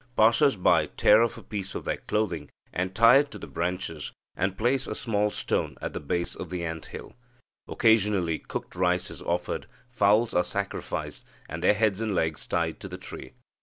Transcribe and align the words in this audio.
Passers 0.17 0.55
by 0.55 0.87
tear 0.87 1.21
off 1.21 1.37
a 1.37 1.43
piece 1.43 1.75
of 1.75 1.85
their 1.85 1.97
clothing, 1.97 2.49
and 2.73 2.95
tie 2.95 3.17
it 3.17 3.29
to 3.29 3.37
the 3.37 3.45
branches, 3.45 4.11
and 4.35 4.57
place 4.57 4.87
a 4.87 4.95
small 4.95 5.29
stone 5.29 5.77
at 5.79 5.93
the 5.93 5.99
base 5.99 6.33
of 6.35 6.49
the 6.49 6.65
ant 6.65 6.87
hill. 6.87 7.13
Occasionally 7.67 8.39
cooked 8.39 8.75
rice 8.75 9.11
is 9.11 9.21
offered, 9.21 9.67
fowls 9.91 10.33
are 10.33 10.43
sacrificed, 10.43 11.23
and 11.47 11.63
their 11.63 11.75
heads 11.75 12.01
and 12.01 12.15
legs 12.15 12.47
tied 12.47 12.79
to 12.79 12.87
the 12.87 12.97
tree. 12.97 13.33